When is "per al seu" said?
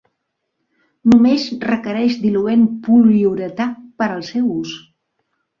4.01-4.53